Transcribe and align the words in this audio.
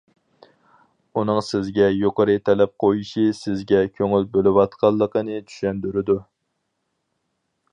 ئۇنىڭ 1.21 1.41
سىزگە 1.47 1.89
يۇقىرى 1.95 2.37
تەلەپ 2.49 2.73
قويۇشى 2.83 3.25
سىزگە 3.41 3.83
كۆڭۈل 3.99 4.25
بۆلۈۋاتقانلىقىنى 4.37 5.37
چۈشەندۈرىدۇ. 5.51 6.17